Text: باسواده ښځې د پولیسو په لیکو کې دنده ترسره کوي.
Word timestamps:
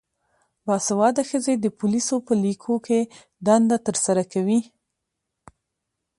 باسواده 0.65 1.21
ښځې 1.29 1.53
د 1.59 1.65
پولیسو 1.79 2.15
په 2.27 2.33
لیکو 2.43 2.73
کې 2.85 2.99
دنده 3.45 3.77
ترسره 3.87 4.23
کوي. 4.33 4.59